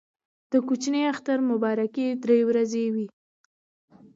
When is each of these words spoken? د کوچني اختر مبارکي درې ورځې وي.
د 0.51 0.53
کوچني 0.67 1.01
اختر 1.11 1.37
مبارکي 1.51 2.07
درې 2.23 2.39
ورځې 2.49 2.85
وي. 2.93 3.07